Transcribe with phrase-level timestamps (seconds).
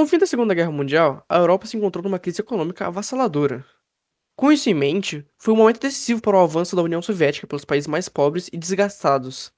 [0.00, 3.66] Com o fim da Segunda Guerra Mundial, a Europa se encontrou numa crise econômica avassaladora.
[4.34, 7.66] Com isso em mente, foi um momento decisivo para o avanço da União Soviética pelos
[7.66, 9.52] países mais pobres e desgastados.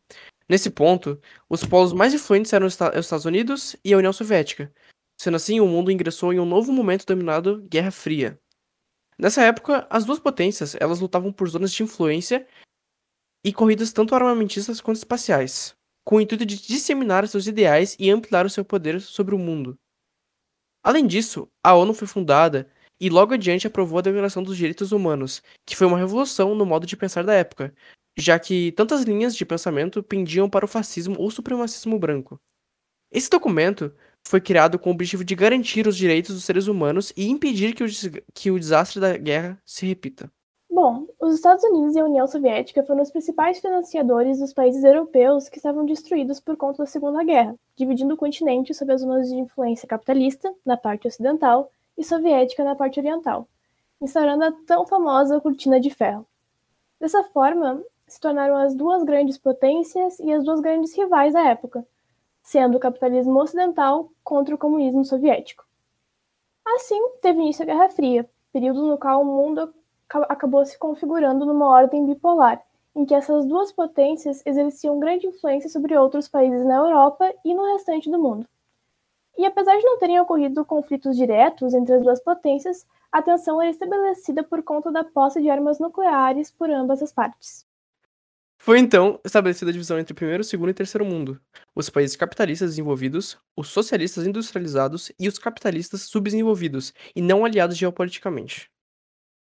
[0.49, 1.17] Nesse ponto,
[1.49, 4.75] os polos mais influentes eram os Estados Unidos e a União Soviética.
[5.17, 8.37] Sendo assim, o mundo ingressou em um novo momento denominado Guerra Fria.
[9.17, 12.45] Nessa época, as duas potências elas lutavam por zonas de influência
[13.45, 18.45] e corridas tanto armamentistas quanto espaciais, com o intuito de disseminar seus ideais e ampliar
[18.45, 19.79] o seu poder sobre o mundo.
[20.83, 22.69] Além disso, a ONU foi fundada
[23.01, 26.87] e logo adiante aprovou a Declaração dos Direitos Humanos, que foi uma revolução no modo
[26.87, 27.75] de pensar da época,
[28.17, 32.41] já que tantas linhas de pensamento pendiam para o fascismo ou supremacismo branco.
[33.11, 33.95] Esse documento
[34.27, 37.85] foi criado com o objetivo de garantir os direitos dos seres humanos e impedir que
[37.85, 37.87] o,
[38.35, 40.33] que o desastre da guerra se repita.
[40.75, 45.47] Bom, os Estados Unidos e a União Soviética foram os principais financiadores dos países europeus
[45.47, 49.35] que estavam destruídos por conta da Segunda Guerra, dividindo o continente sob as zonas de
[49.35, 53.47] influência capitalista, na parte ocidental, e soviética na parte oriental,
[54.01, 56.27] instaurando a tão famosa Cortina de Ferro.
[56.99, 61.87] Dessa forma, se tornaram as duas grandes potências e as duas grandes rivais da época,
[62.43, 65.67] sendo o capitalismo ocidental contra o comunismo soviético.
[66.65, 69.71] Assim, teve início a Guerra Fria, período no qual o mundo
[70.29, 72.63] acabou se configurando numa ordem bipolar,
[72.95, 77.73] em que essas duas potências exerciam grande influência sobre outros países na Europa e no
[77.73, 78.47] restante do mundo.
[79.39, 83.71] E apesar de não terem ocorrido conflitos diretos entre as duas potências, a tensão era
[83.71, 87.67] estabelecida por conta da posse de armas nucleares por ambas as partes.
[88.59, 91.41] Foi então estabelecida a divisão entre primeiro, segundo e terceiro mundo,
[91.75, 98.72] os países capitalistas desenvolvidos, os socialistas industrializados e os capitalistas subdesenvolvidos e não aliados geopoliticamente.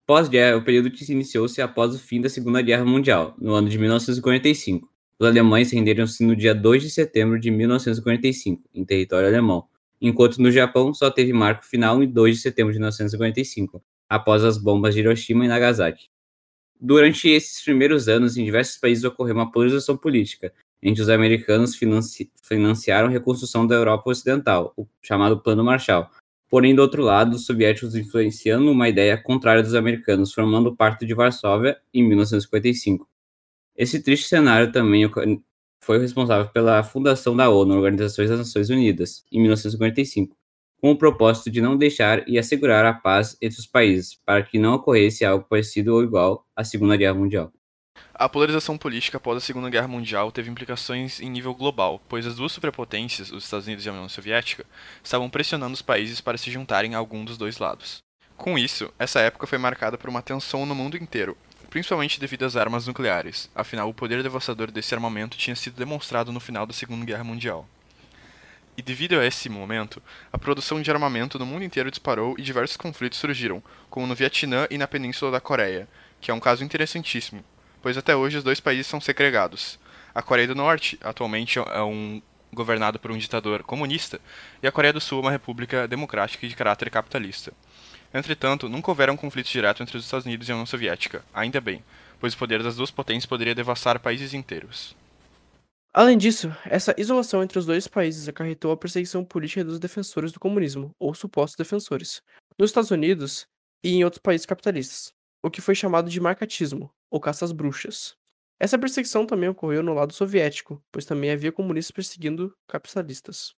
[0.05, 3.79] Pós-guerra, o período que iniciou-se após o fim da Segunda Guerra Mundial, no ano de
[3.79, 4.87] 1945.
[5.17, 9.65] Os alemães renderam-se no dia 2 de setembro de 1945, em território alemão,
[9.99, 14.59] enquanto no Japão só teve marco final em 2 de setembro de 1945, após as
[14.59, 16.07] bombas de Hiroshima e Nagasaki.
[16.79, 22.29] Durante esses primeiros anos, em diversos países ocorreu uma polarização política, entre os americanos financi
[22.43, 26.07] financiaram a reconstrução da Europa Ocidental, o chamado Plano Marshall,
[26.55, 31.05] Porém, do outro lado, os soviéticos influenciando uma ideia contrária dos americanos, formando o Pacto
[31.05, 33.05] de Varsóvia em 1955.
[33.75, 35.03] Esse triste cenário também
[35.81, 40.33] foi responsável pela fundação da ONU, Organização das Nações Unidas, em 1955,
[40.79, 44.57] com o propósito de não deixar e assegurar a paz entre os países, para que
[44.57, 47.51] não ocorresse algo parecido ou igual à Segunda Guerra Mundial.
[48.17, 52.35] A polarização política após a Segunda Guerra Mundial teve implicações em nível global, pois as
[52.35, 54.65] duas superpotências, os Estados Unidos e a União Soviética,
[55.03, 57.97] estavam pressionando os países para se juntarem a algum dos dois lados.
[58.37, 61.37] Com isso, essa época foi marcada por uma tensão no mundo inteiro,
[61.69, 66.39] principalmente devido às armas nucleares, afinal o poder devastador desse armamento tinha sido demonstrado no
[66.39, 67.67] final da Segunda Guerra Mundial.
[68.77, 70.01] E devido a esse momento,
[70.31, 74.67] a produção de armamento no mundo inteiro disparou e diversos conflitos surgiram, como no Vietnã
[74.71, 75.85] e na Península da Coreia,
[76.21, 77.43] que é um caso interessantíssimo,
[77.85, 79.77] pois até hoje os dois países são segregados.
[80.15, 82.19] A Coreia do Norte, atualmente, é um
[82.51, 84.19] governado por um ditador comunista,
[84.63, 87.53] e a Coreia do Sul uma república democrática de caráter capitalista.
[88.11, 91.83] Entretanto, nunca houveram conflitos diretos entre os Estados Unidos e a União Soviética, ainda bem,
[92.19, 94.95] pois o poder das duas potências poderia devastar países inteiros.
[95.93, 100.39] Além disso, essa isolação entre os dois países acarretou a perseguição política dos defensores do
[100.39, 102.19] comunismo, ou supostos defensores,
[102.57, 103.45] nos Estados Unidos
[103.83, 105.13] e em outros países capitalistas,
[105.43, 108.15] o que foi chamado de marcatismo, ou caça às bruxas.
[108.59, 113.53] Essa perseguição também ocorreu no lado soviético, pois também havia comunistas perseguindo capitalistas.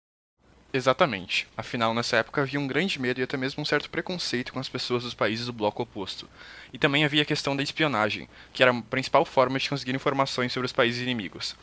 [0.75, 1.47] Exatamente.
[1.55, 4.67] Afinal, nessa época havia um grande medo e até mesmo um certo preconceito com as
[4.67, 6.27] pessoas dos países do bloco oposto.
[6.73, 10.51] E também havia a questão da espionagem, que era a principal forma de conseguir informações
[10.51, 11.55] sobre os países inimigos.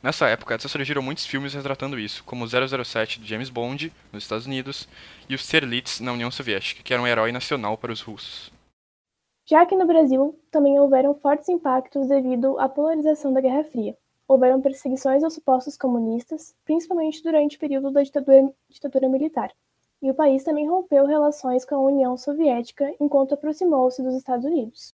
[0.00, 4.46] Nessa época, até surgiram muitos filmes retratando isso, como 007 de James Bond, nos Estados
[4.46, 4.88] Unidos,
[5.28, 8.52] e o Sterlitz na União Soviética, que era um herói nacional para os russos.
[9.50, 13.98] Já que no Brasil também houveram fortes impactos devido à polarização da Guerra Fria.
[14.28, 19.50] Houveram perseguições aos supostos comunistas, principalmente durante o período da ditadura, ditadura militar.
[20.00, 24.94] E o país também rompeu relações com a União Soviética enquanto aproximou-se dos Estados Unidos.